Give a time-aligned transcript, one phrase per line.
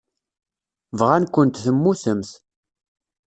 [0.99, 2.31] Bɣan-kent temmutemt.